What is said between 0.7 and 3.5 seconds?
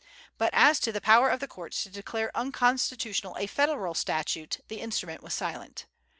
to the power of the courts to declare unconstitutional a